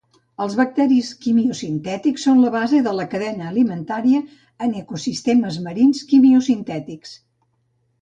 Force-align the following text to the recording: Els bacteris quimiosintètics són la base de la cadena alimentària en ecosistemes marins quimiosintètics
Els 0.43 0.53
bacteris 0.59 1.11
quimiosintètics 1.25 2.25
són 2.29 2.41
la 2.45 2.49
base 2.57 2.81
de 2.89 2.95
la 3.01 3.07
cadena 3.13 3.51
alimentària 3.51 4.25
en 4.69 4.77
ecosistemes 4.83 5.63
marins 5.71 6.05
quimiosintètics 6.13 7.19